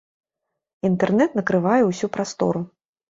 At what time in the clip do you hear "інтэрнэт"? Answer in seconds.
0.89-1.37